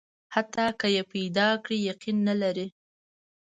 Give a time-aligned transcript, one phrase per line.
[0.33, 2.67] حتی که یې پیدا کړي، یقین نه لري.